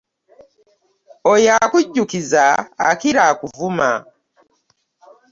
[1.31, 2.45] Oyo akujjukiza
[2.89, 3.89] akira akuvuma.